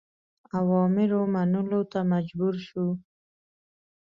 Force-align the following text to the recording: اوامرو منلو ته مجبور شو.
اوامرو 0.59 1.19
منلو 1.33 1.81
ته 1.91 1.99
مجبور 2.11 2.53
شو. 2.67 2.85